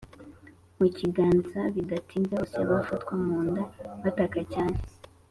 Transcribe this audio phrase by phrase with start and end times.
[0.77, 3.61] mukiganza bidatinze bose bafatwa munda
[4.03, 4.77] bataka cyane.